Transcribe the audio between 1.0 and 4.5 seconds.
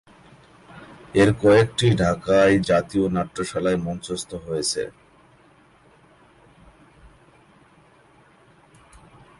এর কয়েকটি ঢাকায় জাতীয় নাট্যশালায় মঞ্চস্থ